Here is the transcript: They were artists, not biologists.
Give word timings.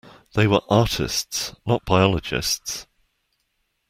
They 0.33 0.47
were 0.47 0.63
artists, 0.67 1.53
not 1.63 1.85
biologists. 1.85 2.87